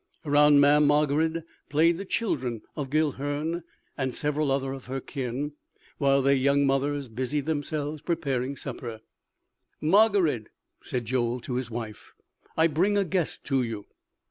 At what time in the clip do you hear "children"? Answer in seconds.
2.05-2.63